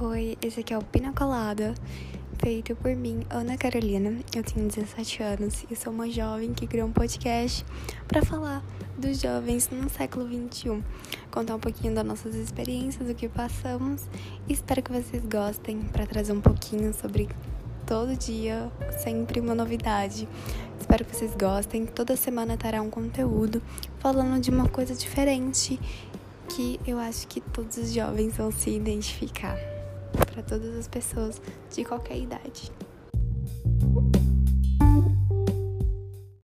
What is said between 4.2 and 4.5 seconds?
Eu